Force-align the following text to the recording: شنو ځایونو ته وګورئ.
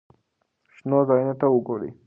شنو 0.75 0.99
ځایونو 1.07 1.33
ته 1.39 1.45
وګورئ. 1.49 1.89